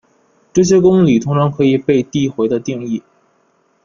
[0.51, 3.03] 这些公理通常可以被递回地定义。